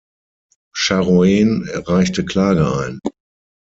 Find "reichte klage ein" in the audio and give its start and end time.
1.85-2.97